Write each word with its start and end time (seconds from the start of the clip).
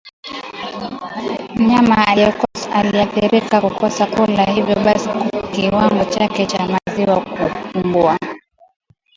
Mnyama 1.55 2.07
aliyeathirika 2.71 3.61
kukosa 3.61 4.05
kula 4.05 4.43
hivyo 4.43 4.75
basi 4.75 5.09
kiwango 5.53 6.05
chake 6.05 6.45
cha 6.45 6.67
maziwa 6.89 7.21
kupungua 7.21 8.17